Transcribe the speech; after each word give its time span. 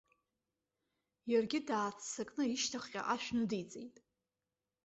Иаргьы 1.31 1.59
дааццакны 1.67 2.43
ишьҭахьҟа 2.47 3.01
ашә 3.13 3.29
ныдиҵеит. 3.37 3.95